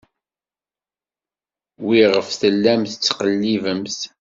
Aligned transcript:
Wiɣef 1.85 2.27
tellamt 2.39 2.91
tettqellibemt? 2.93 3.99